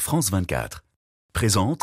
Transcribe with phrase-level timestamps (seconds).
[0.00, 0.82] France 24.
[1.34, 1.82] Présente.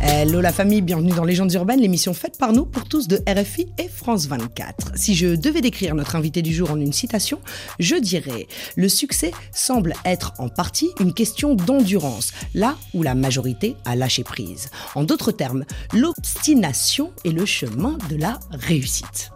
[0.00, 3.68] Hello la famille, bienvenue dans Légendes urbaines, l'émission faite par nous pour tous de RFI
[3.78, 4.92] et France 24.
[4.96, 7.40] Si je devais décrire notre invité du jour en une citation,
[7.78, 13.76] je dirais Le succès semble être en partie une question d'endurance, là où la majorité
[13.86, 14.68] a lâché prise.
[14.94, 15.64] En d'autres termes,
[15.94, 19.30] l'obstination est le chemin de la réussite.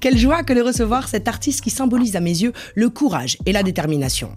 [0.00, 3.52] Quelle joie que de recevoir cet artiste qui symbolise à mes yeux le courage et
[3.52, 4.30] la détermination.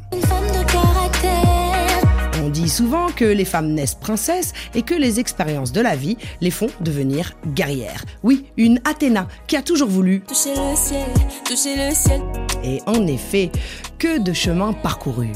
[2.71, 6.69] Souvent que les femmes naissent princesses et que les expériences de la vie les font
[6.79, 8.03] devenir guerrières.
[8.23, 10.21] Oui, une Athéna qui a toujours voulu.
[10.21, 11.07] Toucher le ciel,
[11.45, 12.21] toucher le ciel.
[12.63, 13.51] Et en effet,
[13.99, 15.33] que de chemins parcourus.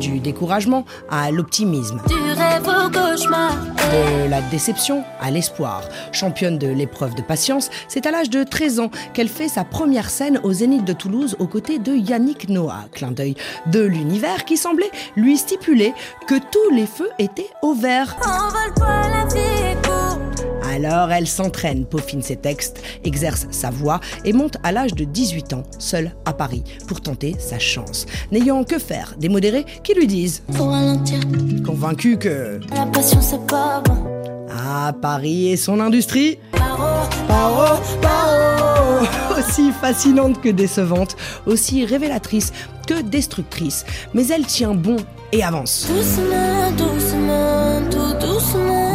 [0.00, 3.52] Du découragement à l'optimisme, du rêve au cauchemar.
[3.92, 5.82] de la déception à l'espoir.
[6.12, 10.08] Championne de l'épreuve de patience, c'est à l'âge de 13 ans qu'elle fait sa première
[10.08, 12.86] scène au Zénith de Toulouse aux côtés de Yannick Noah.
[12.92, 13.34] Clin d'œil
[13.66, 15.92] de l'univers qui semblait lui stipuler
[16.26, 18.16] que tous les feux étaient au vert.
[18.80, 19.79] La vie.
[20.70, 25.52] Alors elle s'entraîne, peaufine ses textes, exerce sa voix et monte à l'âge de 18
[25.54, 28.06] ans, seule à Paris, pour tenter sa chance.
[28.30, 31.20] N'ayant que faire des modérés qui lui disent, Faut ralentir,
[31.66, 33.96] convaincus que la passion c'est pas bon.
[34.52, 39.06] Ah, Paris et son industrie Paro, Paro, paro
[39.38, 42.52] Aussi fascinante que décevante, aussi révélatrice
[42.86, 43.84] que destructrice.
[44.14, 44.96] Mais elle tient bon
[45.32, 45.86] et avance.
[45.88, 46.99] doucement, doucement.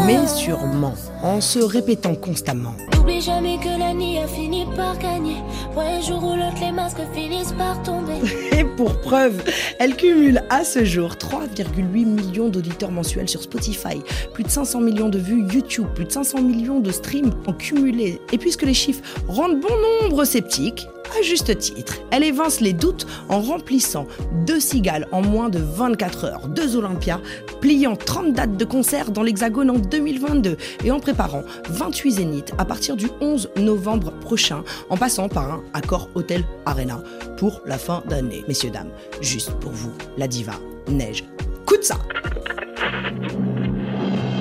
[0.05, 2.75] Mais sûrement, en se répétant constamment.
[2.93, 5.37] N'oublie jamais que la nuit a fini par gagner.
[5.75, 8.19] Ouais, jour ou l'autre, les masques finissent par tomber.
[8.51, 9.43] Et pour preuve,
[9.79, 13.99] elle cumule à ce jour 3,8 millions d'auditeurs mensuels sur Spotify,
[14.33, 18.21] plus de 500 millions de vues YouTube, plus de 500 millions de streams en cumulé.
[18.31, 23.05] Et puisque les chiffres rendent bon nombre sceptiques, à juste titre, elle évince les doutes
[23.29, 24.07] en remplissant
[24.45, 27.19] deux cigales en moins de 24 heures, deux Olympias,
[27.61, 32.65] pliant 30 dates de concert dans l'Hexagone en 2022 et en préparant 28 zéniths à
[32.65, 37.01] partir du 11 novembre prochain, en passant par un accord Hôtel Arena
[37.37, 38.43] pour la fin d'année.
[38.47, 38.91] Messieurs, dames,
[39.21, 40.53] juste pour vous, la diva
[40.87, 41.23] Neige.
[41.65, 41.97] Coup de ça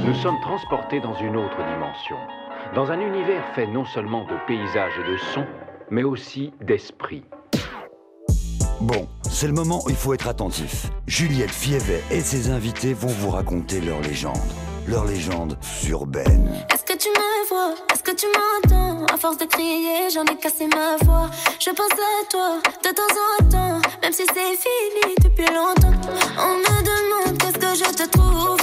[0.06, 2.16] Nous sommes transportés dans une autre dimension,
[2.74, 5.46] dans un univers fait non seulement de paysages et de sons,
[5.90, 7.24] mais aussi d'esprit.
[8.80, 10.90] Bon, c'est le moment où il faut être attentif.
[11.06, 14.36] Juliette Fievet et ses invités vont vous raconter leur légende.
[14.86, 15.56] Leur légende
[15.88, 16.52] urbaine.
[16.72, 17.74] Est-ce que tu me vois?
[17.92, 19.06] Est-ce que tu m'entends?
[19.06, 21.30] À force de crier, j'en ai cassé ma voix.
[21.58, 23.02] Je pense à toi de temps
[23.40, 25.94] en temps, même si c'est fini depuis longtemps.
[26.38, 28.58] On me demande qu'est-ce que je te trouve?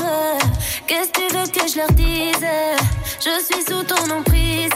[0.86, 2.46] Qu'est-ce que tu veux que je leur dise?
[3.20, 4.70] Je suis sous ton emprise.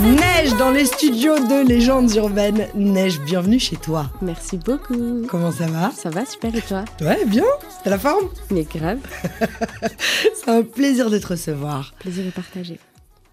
[0.00, 2.68] Neige dans les studios de Légendes urbaines.
[2.74, 4.10] Neige, bienvenue chez toi.
[4.20, 5.26] Merci beaucoup.
[5.28, 5.90] Comment ça va?
[5.90, 6.84] Ça va super et toi?
[7.00, 7.44] Ouais, bien
[7.82, 8.28] T'as la forme?
[8.50, 8.98] Mais grave,
[10.34, 11.94] C'est un plaisir de te recevoir.
[11.98, 12.78] plaisir de partager.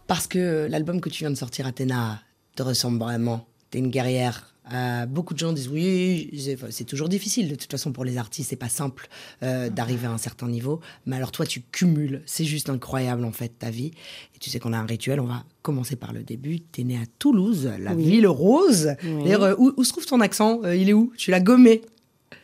[0.08, 2.20] Parce que l'album que tu viens de sortir, Athéna,
[2.56, 3.46] te ressemble vraiment.
[3.70, 4.53] T'es une guerrière.
[4.72, 6.30] Euh, beaucoup de gens disent oui,
[6.70, 7.50] c'est- toujours difficile.
[7.50, 9.08] De toute façon, pour les artistes, c'est pas simple
[9.44, 10.80] euh, d'arriver à un certain niveau.
[11.06, 12.22] Mais alors, toi, tu cumules.
[12.26, 13.92] C'est juste incroyable, en fait, ta vie.
[14.36, 15.20] Et tu sais qu'on a un rituel.
[15.20, 16.62] On va commencer par le début.
[16.62, 18.04] T'es né à Toulouse, la Oui.
[18.04, 18.94] ville rose.
[19.04, 19.24] Oui.
[19.26, 21.12] D'ailleurs, euh, où, où se trouve ton accent Il est où?
[21.18, 21.82] Tu l'as gommé?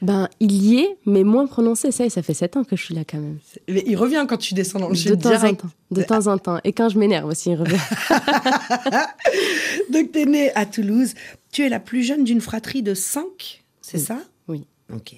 [0.02, 1.92] Ben, il y est, mais moins prononcé.
[1.92, 3.38] Ça, y est, ça fait 7 ans que je suis là quand même.
[3.68, 5.68] Mais il revient quand tu descends dans le De sud temps en temps.
[5.92, 6.60] De temps en temps.
[6.64, 7.76] Et quand je m'énerve aussi, il revient.
[9.92, 11.14] Donc, tu es née à Toulouse.
[11.52, 14.04] Tu es la plus jeune d'une fratrie de cinq, c'est Oui.
[14.04, 14.20] ça?
[14.48, 14.68] Oui.
[14.94, 15.16] Ok.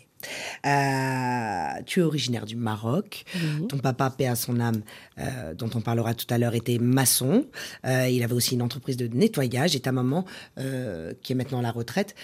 [0.66, 3.24] Euh, tu es originaire du Maroc.
[3.69, 4.81] Ton papa, paix à son âme,
[5.18, 7.47] euh, dont on parlera tout à l'heure, était maçon.
[7.86, 9.75] Euh, il avait aussi une entreprise de nettoyage.
[9.75, 10.25] Et ta maman,
[10.58, 12.16] qui est maintenant à la retraite,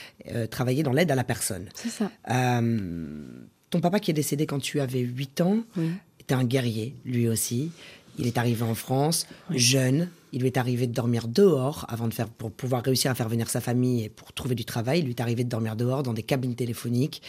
[0.52, 1.68] travaillait dans l'aide à la personne.
[1.74, 2.12] C'est ça.
[3.70, 5.90] Ton papa, qui est décédé quand tu avais 8 ans, Oui.
[6.20, 7.72] était un guerrier, lui aussi.
[8.20, 10.10] Il est arrivé en France, jeune.
[10.38, 13.28] Il lui est arrivé de dormir dehors avant de faire, pour pouvoir réussir à faire
[13.28, 15.00] venir sa famille et pour trouver du travail.
[15.00, 17.24] Il lui est arrivé de dormir dehors dans des cabines téléphoniques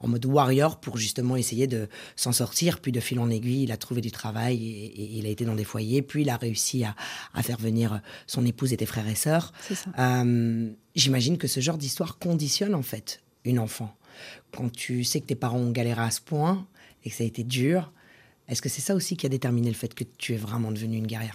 [0.00, 2.80] en mode warrior pour justement essayer de s'en sortir.
[2.80, 5.44] Puis de fil en aiguille, il a trouvé du travail et, et il a été
[5.44, 6.00] dans des foyers.
[6.00, 6.96] Puis il a réussi à,
[7.34, 9.52] à faire venir son épouse et tes frères et sœurs.
[9.98, 13.94] Euh, J'imagine que ce genre d'histoire conditionne en fait une enfant.
[14.52, 16.66] Quand tu sais que tes parents ont galéré à ce point
[17.04, 17.92] et que ça a été dur,
[18.48, 20.98] est-ce que c'est ça aussi qui a déterminé le fait que tu es vraiment devenue
[20.98, 21.34] une guerrière?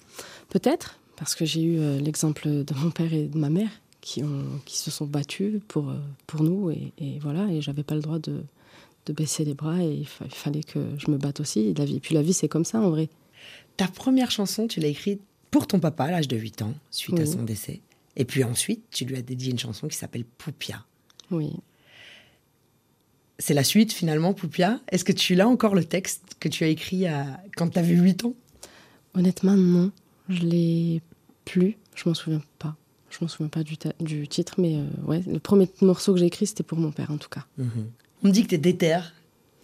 [0.50, 3.70] Peut-être, parce que j'ai eu euh, l'exemple de mon père et de ma mère
[4.02, 6.72] qui, ont, qui se sont battus pour, euh, pour nous.
[6.72, 8.42] Et, et voilà, et j'avais pas le droit de,
[9.06, 11.60] de baisser les bras et il, fa- il fallait que je me batte aussi.
[11.60, 13.10] Et la vie, puis la vie, c'est comme ça en vrai.
[13.78, 15.22] Ta première chanson, tu l'as écrite
[15.52, 17.82] pour ton papa à l'âge de 8 ans, suite à son décès.
[18.16, 20.84] Et puis ensuite, tu lui as dédié une chanson qui s'appelle Poupia.
[21.32, 21.52] Oui.
[23.38, 24.80] c'est la suite finalement, Poupia.
[24.92, 27.40] Est-ce que tu l'as encore le texte que tu as écrit à...
[27.56, 28.34] quand tu avais 8 ans?
[29.14, 29.92] Honnêtement, non.
[30.30, 31.02] Je l'ai
[31.46, 31.78] plus.
[31.96, 32.76] Je m'en souviens pas.
[33.10, 36.28] Je m'en souviens pas du, du titre, mais euh, ouais, le premier morceau que j'ai
[36.28, 37.46] écrit, c'était pour mon père, en tout cas.
[37.58, 37.70] Mhm.
[38.24, 39.00] On me dit que tu es déter,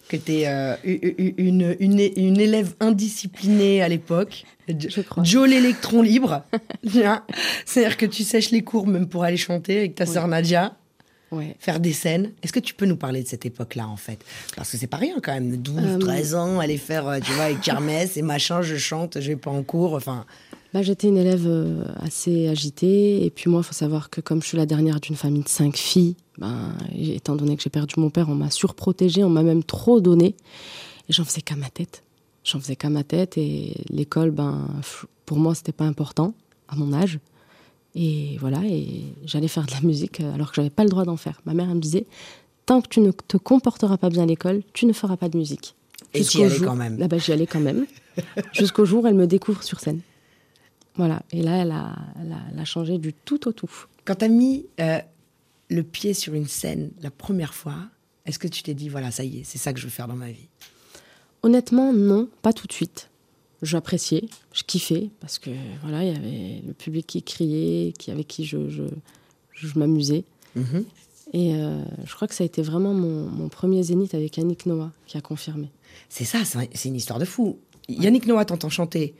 [0.08, 4.44] que tu es euh, une, une, une, élève indisciplinée à l'époque.
[4.68, 5.22] Je crois.
[5.22, 6.42] Joe l'électron libre.
[7.64, 10.76] C'est-à-dire que tu sèches les cours même pour aller chanter avec ta sœur Nadia
[11.58, 12.32] faire des scènes.
[12.42, 14.18] Est-ce que tu peux nous parler de cette époque-là, en fait?
[14.54, 15.56] Parce que c'est pas rien, quand même.
[15.56, 19.20] 12, 13 euh, ans, aller faire, euh, tu vois, avec kermesse et machin, je chante,
[19.20, 20.24] je vais pas en cours, enfin...
[20.74, 23.24] Bah, j'étais une élève euh, assez agitée.
[23.24, 25.48] Et puis moi, il faut savoir que comme je suis la dernière d'une famille de
[25.48, 29.42] cinq filles, ben, étant donné que j'ai perdu mon père, on m'a surprotégée, on m'a
[29.42, 30.34] même trop donné.
[31.08, 32.02] Et j'en faisais qu'à ma tête.
[32.44, 33.38] J'en faisais qu'à ma tête.
[33.38, 34.68] Et l'école, ben,
[35.24, 36.34] pour moi, c'était pas important
[36.68, 37.20] à mon âge.
[37.98, 41.06] Et voilà, et j'allais faire de la musique euh, alors que j'avais pas le droit
[41.06, 41.40] d'en faire.
[41.46, 42.06] Ma mère elle me disait
[42.66, 45.38] tant que tu ne te comporteras pas bien à l'école, tu ne feras pas de
[45.38, 45.74] musique.
[46.12, 46.98] Et tu y allais quand même.
[46.98, 47.86] Là, bas j'y allais quand même.
[48.52, 50.00] Jusqu'au jour où elle me découvre sur scène.
[50.96, 51.22] Voilà.
[51.30, 53.70] Et là, elle a, elle a, changé du tout au tout.
[54.04, 54.98] Quand tu as mis euh,
[55.70, 57.76] le pied sur une scène la première fois,
[58.26, 60.08] est-ce que tu t'es dit, voilà, ça y est, c'est ça que je veux faire
[60.08, 60.48] dans ma vie?
[61.42, 63.08] Honnêtement, non, pas tout de suite
[63.62, 65.50] j'appréciais, je kiffais parce que
[65.82, 70.24] voilà, il y avait le public qui criait, qui avec qui je, je, m'amusais.
[70.54, 70.84] Mhm.
[71.32, 74.92] Et euh, je crois que ça a été vraiment mon, premier zénith avec Yannick Noah
[75.06, 75.70] qui a confirmé.
[76.08, 77.58] C'est ça, c'est une histoire de fou.
[77.88, 79.14] Yannick Noah t'entend chanter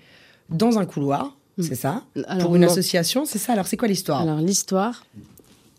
[0.49, 1.62] dans un couloir, mm.
[1.62, 2.05] c'est ça?
[2.41, 4.21] Pour une association, c'est ça Alors c'est quoi l'histoire?
[4.21, 5.05] Alors l'histoire,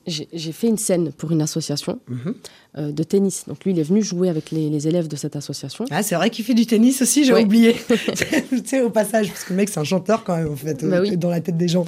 [0.07, 2.35] j'ai fait une scène pour une association mhm.
[2.77, 3.43] euh, de tennis.
[3.47, 5.85] Donc lui, il est venu jouer avec les, élèves de cette association.
[5.91, 7.75] Ah, c'est vrai qu'il fait du tennis aussi, j'ai oublié.
[8.49, 10.83] tu sais, au passage, parce que le mec, c'est un chanteur quand même, en fait,
[10.85, 11.85] bah dans la tête des gens.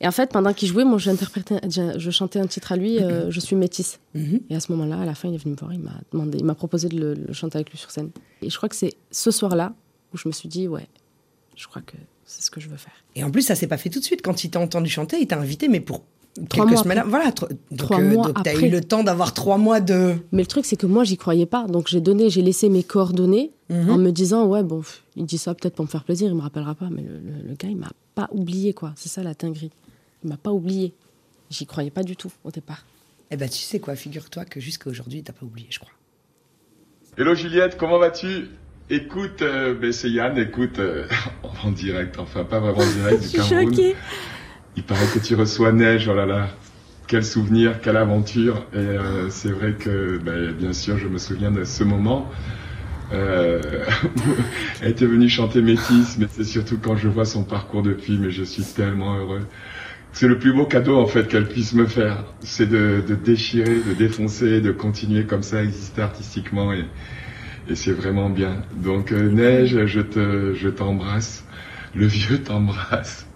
[0.00, 3.40] Et en fait, pendant qu'il jouait, moi, je chantais un titre à lui, euh, Je
[3.40, 4.00] suis métisse.
[4.14, 4.40] Mhm.
[4.50, 6.38] Et à ce moment-là, à la fin, il est venu me voir, il m'a demandé,
[6.38, 8.10] il m'a proposé de le, le, chanter avec lui sur scène.
[8.42, 9.74] Et je crois que c'est ce soir-là
[10.12, 10.88] où je me suis dit, ouais,
[11.54, 12.92] je crois que c'est ce que je veux faire.
[13.14, 14.22] Et en plus, ça s'est pas fait tout de suite.
[14.22, 16.02] Quand il t'a entendu chanter, il t'a invité, mais pour
[16.48, 17.02] trois mois semaines.
[17.06, 20.16] Voilà, trois euh, mois tu as eu le temps d'avoir trois mois de.
[20.32, 21.66] Mais le truc, c'est que moi, j'y croyais pas.
[21.66, 23.90] Donc, j'ai donné, j'ai laissé mes coordonnées mhm.
[23.90, 24.82] en me disant, ouais, bon,
[25.16, 26.88] il dit ça peut-être pour me faire plaisir, il me rappellera pas.
[26.90, 28.92] Mais le, gars, il m'a pas oublié, quoi.
[28.96, 29.72] C'est ça la tinguerie.
[30.24, 30.94] Il m'a pas oublié.
[31.50, 32.84] J'y croyais pas du tout au départ.
[33.30, 35.92] Eh ben, tu sais quoi, figure-toi que jusqu'à aujourd'hui, t'as pas oublié, je crois.
[37.16, 38.48] Hello Juliette, comment vas-tu?
[38.88, 41.06] Écoute, euh, ben, c'est Yann, écoute, euh,
[41.64, 43.94] en direct, enfin pas vraiment en direct du Cameroun.
[44.76, 46.48] Il paraît que tu reçois neige, oh là là,
[47.06, 48.66] quel souvenir, quelle aventure.
[48.72, 52.30] Et euh, c'est vrai que, ben, bien sûr, je me souviens de ce moment.
[53.12, 53.60] Euh,
[54.82, 58.30] elle était venue chanter Métis, mais c'est surtout quand je vois son parcours depuis, mais
[58.30, 59.46] je suis tellement heureux.
[60.12, 63.94] C'est le plus beau cadeau en fait qu'elle puisse me faire, c'est de, déchirer, de
[63.94, 66.84] défoncer, de continuer comme ça à exister artistiquement et,
[67.68, 68.62] et c'est vraiment bien.
[68.74, 71.44] Donc euh, Neige, je te, je t'embrasse,
[71.94, 73.29] le vieux t'embrasse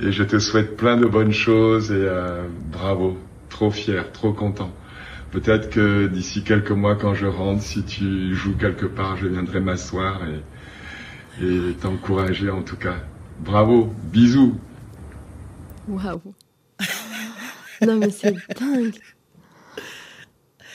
[0.00, 4.70] et je te souhaite plein de bonnes choses et euh, bravo, trop fier, trop content.
[5.30, 9.60] Peut-être que d'ici quelques mois, quand je rentre, si tu joues quelque part, je viendrai
[9.60, 10.40] m'asseoir et,
[11.82, 12.96] t'encourager en tout cas.
[13.40, 14.56] Bravo, bisous.
[15.86, 16.34] Waouh.
[17.86, 18.94] non mais c'est dingue.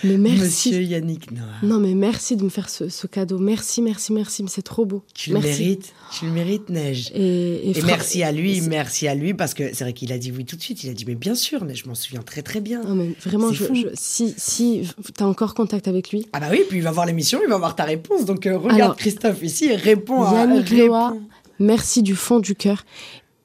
[0.03, 0.41] Mais merci.
[0.41, 1.45] Monsieur Yannick Noah.
[1.63, 3.37] Non, mais merci de me faire ce, cadeau.
[3.39, 4.43] Merci, merci, merci.
[4.43, 5.03] Mais c'est trop beau.
[5.13, 5.93] Tu le mérites.
[6.11, 7.11] Tu le mérites, Neige.
[7.15, 10.45] Et, merci à lui, merci à lui, parce que c'est vrai qu'il a dit oui
[10.45, 10.83] tout de suite.
[10.83, 12.83] Il a dit, mais bien sûr, Neige, je m'en souviens très, très bien.
[12.83, 16.27] Non, mais vraiment, je, si, si tu as encore contact avec lui.
[16.33, 18.25] Ah, bah oui, puis il va voir l'émission, il va voir ta réponse.
[18.25, 20.33] Donc euh, regarde Christophe ici et réponds à.
[20.33, 21.13] Yannick Noah,
[21.59, 22.85] merci du fond du cœur.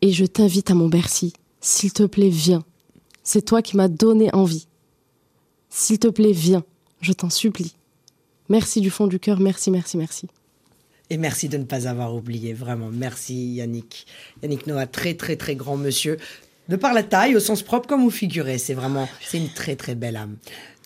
[0.02, 1.32] Et je t'invite à mon Bercy.
[1.60, 2.64] S'il te plaît, viens.
[3.22, 4.68] C'est toi qui m'as donné envie.
[5.70, 6.64] S'il te plaît, viens.
[7.00, 7.74] Je t'en supplie.
[8.48, 9.40] Merci du fond du cœur.
[9.40, 10.28] Merci, merci, merci.
[11.10, 12.90] Et merci de ne pas avoir oublié, vraiment.
[12.92, 14.06] Merci Yannick.
[14.42, 16.16] Yannick Noah, très très très grand monsieur.
[16.68, 19.76] De par la taille, au sens propre comme au figuré, c'est vraiment, c'est une très
[19.76, 20.36] très belle âme.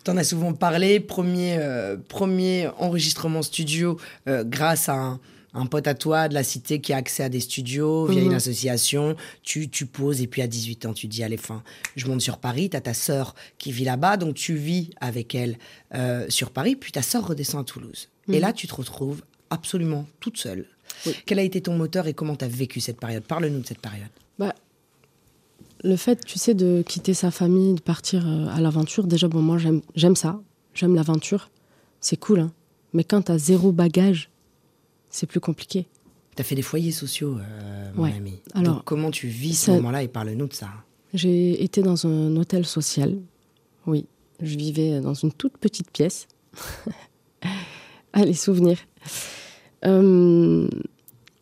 [0.05, 5.21] Tu en as souvent parlé, premier, euh, premier enregistrement studio euh, grâce à un,
[5.55, 8.29] un pote à toi de la cité qui a accès à des studios via une
[8.29, 8.35] mhm.
[8.35, 11.63] association, tu, tu poses et puis à 18 ans, tu dis allez, fin,
[11.97, 15.35] je monte sur Paris, tu as ta sœur qui vit là-bas, donc tu vis avec
[15.35, 15.59] elle
[15.95, 18.09] euh, sur Paris, puis ta sœur redescend à Toulouse.
[18.29, 18.41] Et mhm.
[18.41, 20.67] là, tu te retrouves absolument toute seule.
[21.27, 23.23] Quel a été ton moteur et comment tu as vécu cette période?
[23.23, 24.11] Parle-nous de cette période.
[24.39, 24.55] Bah,
[25.83, 29.41] le fait, tu sais, de quitter sa famille, de partir euh, à l'aventure, déjà, bon,
[29.41, 29.57] moi,
[29.95, 30.41] j'aime ça,
[30.75, 31.51] j'aime l'aventure,
[32.01, 32.53] c'est cool, hein.
[32.93, 34.31] Mais quand tu as zéro bagage,
[35.11, 35.87] c'est plus compliqué.
[36.37, 38.41] Tu as fait des foyers sociaux, euh, mon ami.
[38.55, 40.69] Alors, comment tu vis ce moment-là et parle-nous de ça.
[41.13, 43.19] J'ai été dans un hôtel social.
[43.87, 44.07] Oui,
[44.41, 46.27] je vivais dans une toute petite pièce.
[48.13, 48.79] Ah, les souvenirs.
[49.85, 50.69] Euh,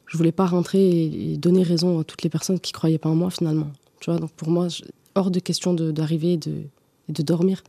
[0.06, 3.14] je voulais pas rentrer et donner raison à toutes les personnes qui croyaient pas en
[3.14, 3.70] moi finalement.
[4.00, 4.68] Tu vois, donc pour moi,
[5.14, 6.64] hors de question d'arriver et de,
[7.08, 7.62] de dormir.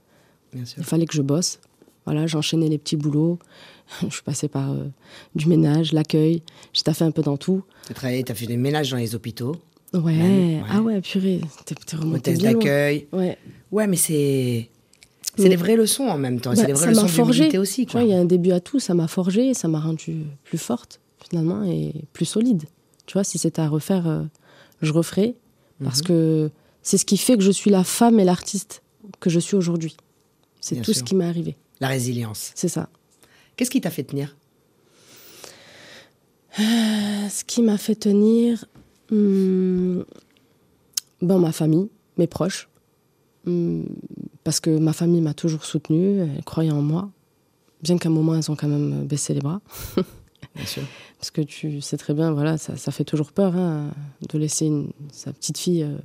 [0.53, 1.59] Il fallait que je bosse.
[2.09, 3.37] Voilà, j'enchaînais les petits boulots.
[4.01, 4.85] je suis passée par euh,
[5.35, 6.41] du ménage, l'accueil.
[6.73, 7.61] J'ai taffé un peu dans tout.
[7.85, 9.57] Tu as as fait des ménages dans les hôpitaux.
[9.93, 10.59] Ouais.
[10.71, 11.41] ah ouais, purée.
[11.65, 13.05] T'es remonté Hôtesse d'accueil.
[13.13, 13.37] Ouais.
[13.71, 14.71] Ouais, mais c'est.
[15.37, 16.55] C'est des vraies leçons en même temps.
[16.55, 17.87] c'est bah, des vraies leçons d'humilité aussi.
[17.93, 18.79] Il y a un début à tout.
[18.79, 20.99] Ça m'a forgé, ça m'a rendu plus forte
[21.29, 22.63] finalement et plus solide.
[23.05, 24.23] Tu vois, si c'était à refaire, euh,
[24.81, 25.35] je referais
[25.83, 26.07] parce mhm.
[26.07, 26.51] que
[26.81, 28.81] c'est ce qui fait que je suis la femme et l'artiste
[29.19, 29.95] que je suis aujourd'hui.
[30.59, 31.55] C'est tout ce qui m'est arrivé.
[31.79, 32.51] La résilience.
[32.55, 32.89] C'est ça.
[33.55, 34.35] Qu'est-ce qui t'a fait tenir?
[36.59, 38.65] Euh, Ce qui m'a fait tenir,
[39.11, 40.01] hmm,
[41.21, 42.69] bon, ma famille, mes proches,
[43.45, 43.83] hmm,
[44.43, 47.09] parce que ma famille m'a toujours soutenue, elle croyait en moi,
[47.81, 49.61] bien qu'à un moment elles ont quand même baissé les bras.
[50.55, 50.83] Bien sûr.
[51.17, 53.91] Parce que tu sais très bien, voilà, ça, ça fait toujours peur hein,
[54.27, 54.71] de laisser
[55.11, 55.97] sa petite fille euh,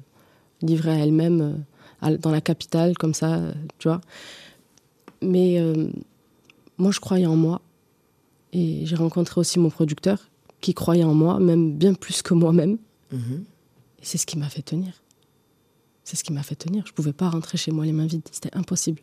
[0.60, 1.64] livrée à elle-même
[2.02, 3.40] euh, dans la capitale comme ça,
[3.78, 4.00] tu vois.
[5.24, 5.88] Mais euh,
[6.78, 7.60] moi, je croyais en moi.
[8.52, 12.78] Et j'ai rencontré aussi mon producteur qui croyait en moi, même bien plus que moi-même.
[13.12, 13.44] Mhm.
[14.00, 15.02] Et c'est ce qui m'a fait tenir.
[16.04, 16.84] C'est ce qui m'a fait tenir.
[16.86, 18.28] Je ne pouvais pas rentrer chez moi les mains vides.
[18.30, 19.00] C'était impossible.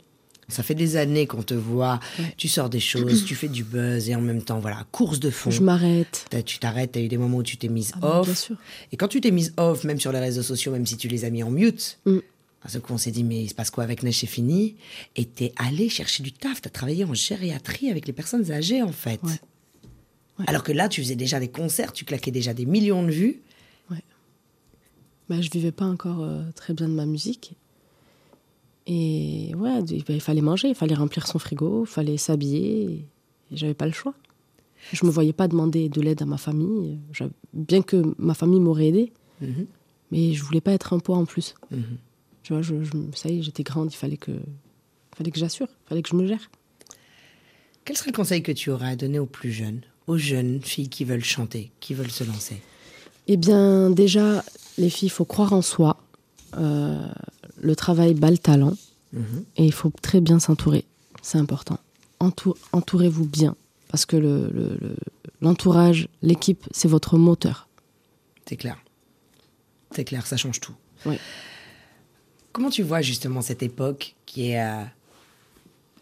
[0.47, 1.99] Ça fait des années qu'on te voit,
[2.35, 5.29] tu sors des choses, tu fais du buzz et en même temps, voilà, course de
[5.29, 5.49] fond.
[5.49, 6.25] Je m'arrête.
[6.45, 8.27] Tu t'arrêtes, tu as eu des moments où tu t'es mise ah off.
[8.27, 8.55] Bien sûr.
[8.91, 11.23] Et quand tu t'es mise off, même sur les réseaux sociaux, même si tu les
[11.23, 12.17] as mis en mute, mm.
[12.61, 14.75] Parce qu'on s'est dit, mais il se passe quoi avec Neige, c'est fini?
[15.15, 18.91] Et t'es allé chercher du taf, t'as travaillé en gériatrie avec les personnes âgées, en
[18.91, 19.21] fait.
[20.47, 23.41] Alors que là, tu faisais déjà des concerts, tu claquais déjà des millions de vues.
[23.89, 24.03] Ouais.
[25.29, 27.53] Bah, je vivais pas encore euh, très bien de ma musique.
[28.87, 33.05] Et ouais, bah, il fallait manger, il fallait remplir son frigo, il fallait s'habiller.
[33.51, 34.13] Et j'avais pas le choix.
[34.93, 36.97] Je me voyais pas demander de l'aide à ma famille,
[37.53, 39.11] bien que ma famille m'aurait aidé.
[39.41, 39.67] Mhm.
[40.11, 41.53] Mais je voulais pas être un poids en plus.
[41.69, 41.97] Mhm.
[42.51, 42.75] Tu vois, je,
[43.15, 44.33] ça y est, j'étais grande, il fallait que,
[45.15, 46.51] fallait que j'assure, il fallait que je me gère.
[47.85, 50.89] Quel serait le conseil que tu aurais à donner aux plus jeunes, aux jeunes filles
[50.89, 52.61] qui veulent chanter, qui veulent se lancer?
[53.27, 54.43] Eh bien, déjà,
[54.77, 56.03] les filles, il faut croire en soi.
[56.57, 57.07] Euh,
[57.55, 58.75] le travail bat le talent.
[59.13, 59.45] Mhm.
[59.55, 60.83] Et il faut très bien s'entourer.
[61.21, 61.79] C'est important.
[62.19, 63.55] Entourez-vous bien.
[63.87, 64.17] Parce que
[65.39, 67.69] l'entourage, le, l'équipe, c'est votre moteur.
[68.45, 68.77] C'est clair.
[69.95, 70.75] C'est clair, ça change tout.
[71.05, 71.15] Oui.
[72.51, 74.83] Comment tu vois justement cette époque qui est euh,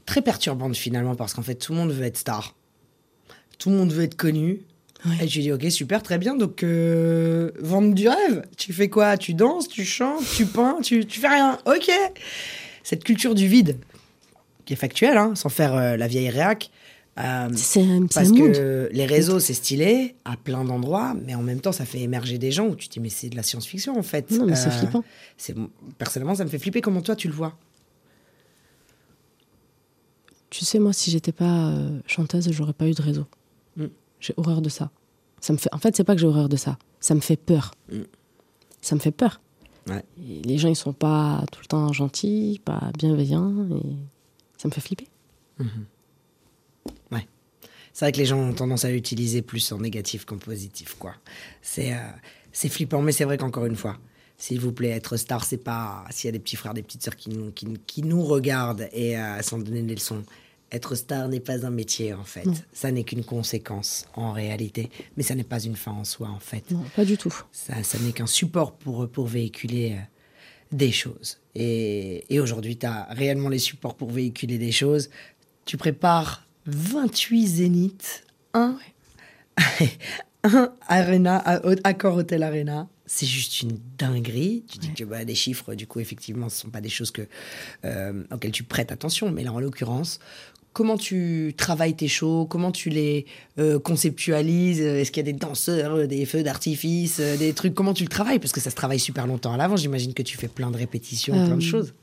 [0.06, 2.56] très perturbante finalement parce qu'en fait tout le monde veut être star,
[3.58, 4.62] tout le monde veut être connu.
[5.22, 8.44] Et tu dis ok super très bien donc euh, vendre du rêve.
[8.58, 9.18] Tu fais quoi?
[9.18, 11.58] Tu danses, tu chantes, tu peins, tu, tu fais rien.
[11.66, 11.90] Ok.
[12.84, 13.78] Cette culture du vide
[14.66, 16.70] qui est factuelle, hein, sans faire euh, la vieille réac.
[17.18, 21.72] Euh, c'est parce que les réseaux, c'est stylé à plein d'endroits, mais en même temps,
[21.72, 24.04] ça fait émerger des gens où tu te dis, mais c'est de la science-fiction en
[24.04, 24.32] fait.
[24.32, 25.04] Non, mais c'est euh, flippant.
[25.98, 26.82] Personnellement, ça me fait flipper.
[26.82, 27.58] Comment toi, tu le vois
[30.50, 33.26] Tu sais, moi, si j'étais pas euh, chanteuse, j'aurais pas eu de réseau.
[33.76, 33.88] Mm.
[34.22, 34.90] J'ai horreur de ça.
[35.42, 35.74] ça me fait...
[35.74, 36.78] En fait, c'est pas que j'ai horreur de ça.
[37.02, 37.74] Ça me fait peur.
[37.92, 38.02] Mm.
[38.82, 39.42] Ça me fait peur.
[40.18, 43.96] Les gens, ils sont pas tout le temps gentils, pas bienveillants, et
[44.58, 45.08] ça me fait flipper.
[45.60, 45.66] Mm-hmm.
[48.00, 51.16] C'est vrai que les gens ont tendance à l'utiliser plus en négatif qu'en positif, quoi.
[51.62, 51.98] C'est euh,
[52.54, 53.98] c'est flippant, mais c'est vrai qu'encore une fois,
[54.38, 57.04] s'il vous plaît, être star, c'est pas s'il y a des petits frères, des petites
[57.04, 60.24] sœurs qui nous, qui, nous regardent et euh, sans donner des leçons.
[60.72, 62.48] Être star n'est pas un métier, en fait.
[62.72, 64.90] Ça n'est qu'une conséquence, en réalité.
[65.18, 66.72] Mais ça n'est pas une fin en soi, en fait.
[66.72, 67.36] Non, pas du tout.
[67.52, 70.02] Ça, ça n'est qu'un support pour, pour véhiculer euh,
[70.72, 71.42] des choses.
[71.54, 75.10] Et, et aujourd'hui, tu as réellement les supports pour véhiculer des choses.
[75.66, 78.24] Tu prépares 28 zéniths,
[78.54, 78.78] un,
[80.44, 81.38] un Arena,
[81.84, 82.88] Accor Hotel Arena.
[83.06, 84.64] C'est juste une dinguerie.
[84.70, 87.10] Tu dis que bah, les chiffres, du coup, effectivement, ce ne sont pas des choses
[87.10, 87.24] que,
[87.84, 89.32] euh, auxquelles tu prêtes attention.
[89.32, 90.20] Mais là, en l'occurrence,
[90.74, 93.26] comment tu travailles tes shows, comment tu les
[93.58, 97.94] euh, conceptualises, est-ce qu'il y a des danseurs, des feux d'artifice, euh, des trucs, comment
[97.94, 98.40] tu le travailles?
[98.40, 100.78] Parce que ça se travaille super longtemps à l'avant, j'imagine que tu fais plein de
[100.78, 101.94] répétitions, plein de choses.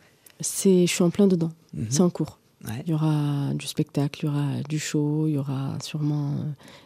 [0.40, 1.86] C'est, je suis en plein dedans, mhm.
[1.88, 2.38] c'est en cours.
[2.84, 6.32] Il y aura du spectacle, il y aura du show, il y aura sûrement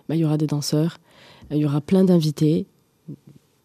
[0.08, 0.98] bah, il y aura des danseurs,
[1.50, 2.66] il y aura plein d'invités,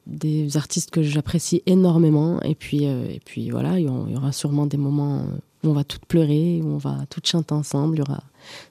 [0.07, 2.41] des artistes que j'apprécie énormément.
[2.41, 5.25] Et puis, euh, et puis voilà, il y aura sûrement des moments
[5.63, 7.95] où on va toutes pleurer, où on va toutes chanter ensemble.
[7.95, 8.23] Il y aura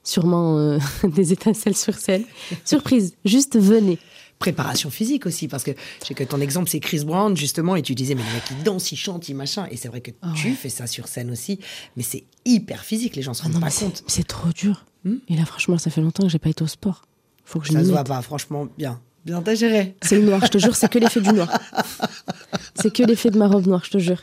[0.02, 2.24] sûrement euh, des étincelles sur scène.
[2.64, 3.98] Surprise, juste venez.
[4.44, 5.70] Préparation physique aussi, parce que
[6.02, 8.42] je sais que ton exemple, c'est Chris Brown, justement, et tu disais, mais le mec,
[8.50, 9.66] il danse, il chante, il machin.
[9.70, 10.54] Et c'est vrai que Ah tu ouais.
[10.54, 11.58] fais ça sur scène aussi,
[11.96, 14.02] mais c'est hyper physique, les gens se Ah rendent non, pas compte.
[14.06, 14.84] c'est trop dur.
[15.04, 17.02] Hmm Et là, franchement, ça fait longtemps que j'ai pas été au sport.
[17.44, 19.00] Faut que je Ça se voit pas, franchement, bien.
[19.24, 19.96] Bien, t'as géré.
[20.02, 21.48] C'est le noir, je te jure, c'est que l'effet du noir.
[22.74, 24.20] C'est que l'effet de ma robe noire, je te jure.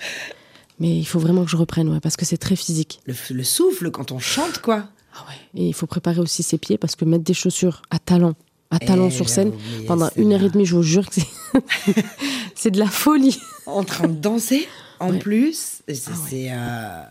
[0.80, 3.00] Mais il faut vraiment que je reprenne, ouais, parce que c'est très physique.
[3.06, 4.90] Le, le souffle quand on chante, quoi.
[5.16, 5.36] Ah ouais.
[5.62, 8.36] Et il faut préparer aussi ses pieds, parce que mettre des chaussures à talons,
[8.72, 9.52] à talons Eh, sur scène,
[9.88, 11.28] pendant une heure et demie, je vous jure que c'est,
[12.56, 13.38] c'est de la folie.
[13.66, 14.68] En train de danser,
[15.00, 15.20] en Ouais.
[15.20, 15.82] plus.
[15.88, 16.02] C'est.
[16.08, 16.18] Ah ouais.
[16.30, 17.04] c'est, euh,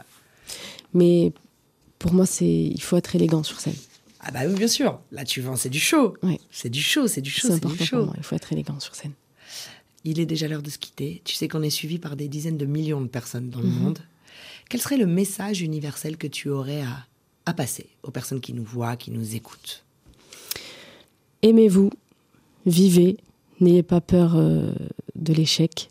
[0.95, 1.33] Mais
[1.99, 3.77] pour moi, c'est, il faut être élégant sur scène.
[4.21, 5.01] Ah bah oui, bien sûr.
[5.13, 6.15] Là, tu vends, c'est du show.
[6.23, 6.39] Ouais.
[6.51, 8.05] C'est du show, c'est du show, C'est c'est du important pour show.
[8.07, 9.13] moi, il faut être élégant sur scène.
[10.05, 11.23] Il est déjà l'heure de se quitter.
[11.25, 13.79] Tu sais qu'on est suivi par des dizaines de millions de personnes dans le Mhm.
[13.83, 13.99] monde.
[14.69, 17.07] Quel serait le message universel que tu aurais à,
[17.47, 19.85] à passer aux personnes qui nous voient, qui nous écoutent?
[21.43, 21.91] Aimez-vous,
[22.67, 23.17] vivez,
[23.61, 24.73] n'ayez pas peur euh,
[25.15, 25.89] de l'échec.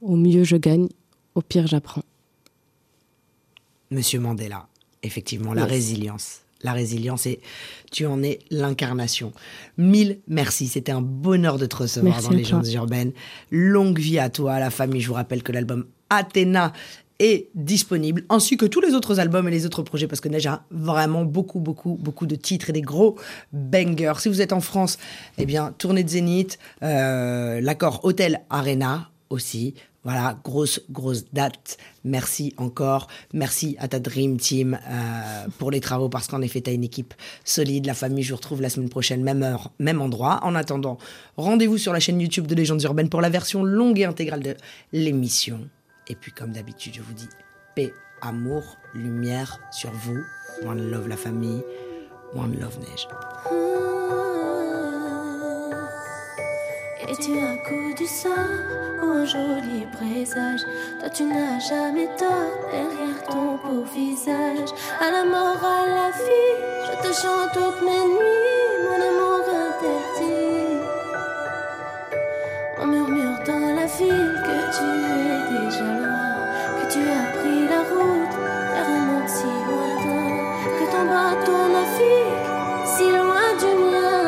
[0.00, 0.88] Au mieux, je gagne,
[1.34, 2.02] au pire, j'apprends.
[3.90, 4.68] Monsieur Mandela,
[5.02, 5.70] effectivement, la Yes.
[5.70, 6.38] résilience.
[6.64, 7.40] La résilience, et
[7.90, 9.32] tu en es l'incarnation.
[9.78, 12.36] Mille merci, c'était un bonheur de te recevoir Merci dans les.
[12.38, 13.12] Légendes urbaines.
[13.50, 15.00] Longue vie à toi, à la famille.
[15.00, 16.72] Je vous rappelle que l'album Athéna
[17.54, 20.64] disponible, ainsi que tous les autres albums et les autres projets, parce que Neige a
[20.70, 23.16] vraiment beaucoup, beaucoup, beaucoup de titres et des gros
[23.52, 24.14] bangers.
[24.18, 24.98] Si vous êtes en France,
[25.38, 29.74] eh bien, tournée de Zénith, euh, l'accord Hôtel Arena aussi.
[30.04, 31.78] Voilà, grosse, grosse date.
[32.04, 33.06] Merci encore.
[33.32, 36.82] Merci à ta Dream Team euh, pour les travaux parce qu'en effet, tu as une
[36.82, 37.14] équipe
[37.44, 37.86] solide.
[37.86, 40.40] La famille, je vous retrouve la semaine prochaine, même heure, même endroit.
[40.42, 40.98] En attendant,
[41.36, 44.56] rendez-vous sur la chaîne YouTube de Légendes Urbaines pour la version longue et intégrale de
[44.92, 45.60] l'émission.
[46.08, 47.28] Et puis, comme d'habitude, je vous dis
[47.74, 50.18] paix, amour, lumière sur vous.
[50.64, 51.62] One love la famille.
[52.34, 53.08] One love Neige.
[57.08, 58.32] Es-tu un coup du sort
[59.02, 60.60] ou un joli présage
[61.00, 66.56] Toi tu n'as jamais tort derrière ton beau visage À la mort, à la vie,
[66.86, 70.78] je te chante toutes mes nuits Mon amour interdit
[72.80, 74.88] On murmure dans la ville que tu
[75.26, 76.32] es déjà loin
[76.78, 78.34] Que tu as pris la route
[78.72, 80.28] vers un monde si lointain
[80.78, 82.52] Que ton bateau navigue
[82.84, 84.22] si loin du mien.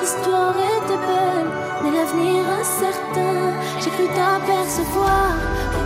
[0.00, 1.50] L'histoire était belle,
[1.82, 3.52] mais l'avenir incertain.
[3.80, 5.34] J'ai cru t'apercevoir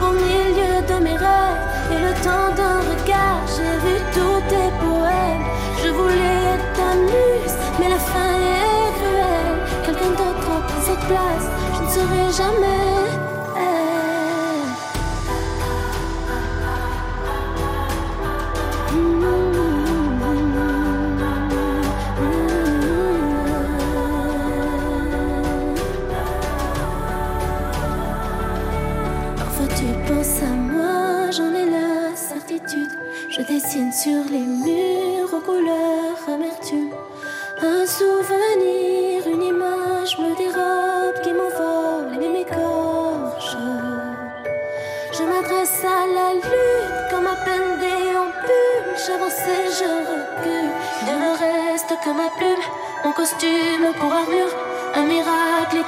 [0.03, 5.45] au milieu de mes rêves Et le temps d'un regard, j'ai vu tous tes poèmes.
[5.83, 6.71] Je voulais être
[7.79, 9.59] mais la fin est cruelle.
[9.85, 11.40] Quelqu'un d'autre a pris cette place,
[12.01, 12.90] serai jamais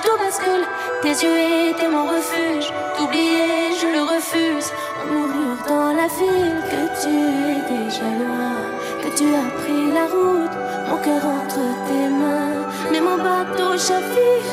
[0.03, 0.65] tout bascule.
[1.03, 2.73] Tes yeux étaient mon refuge.
[2.97, 4.69] T'oublier, je le refuse.
[5.01, 7.13] On murmure dans la ville que tu
[7.53, 8.57] es déjà loin.
[9.03, 10.57] Que tu as pris la route,
[10.89, 12.63] mon cœur entre tes mains.
[12.91, 14.49] Mais mon bateau chavire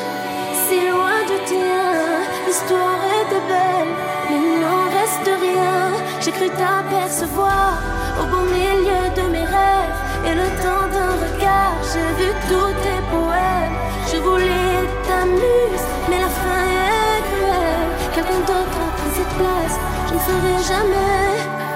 [0.64, 1.90] si loin du tien.
[2.46, 3.92] L'histoire était belle,
[4.28, 5.80] mais il n'en reste rien.
[6.20, 7.72] J'ai cru t'apercevoir
[8.20, 9.98] au beau milieu de mes rêves.
[10.26, 13.76] Et le temps d'un regard, j'ai vu tous tes poèmes.
[14.12, 14.89] Je voulais
[16.08, 18.12] mais la fin est cruelle.
[18.14, 19.78] Quelqu'un d'autre a pris cette place,
[20.08, 21.69] je ne ferai jamais.